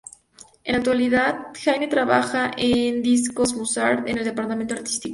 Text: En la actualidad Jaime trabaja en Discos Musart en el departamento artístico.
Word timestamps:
En 0.63 0.71
la 0.73 0.79
actualidad 0.79 1.37
Jaime 1.63 1.85
trabaja 1.87 2.49
en 2.57 3.03
Discos 3.03 3.53
Musart 3.53 4.09
en 4.09 4.17
el 4.17 4.23
departamento 4.23 4.73
artístico. 4.73 5.09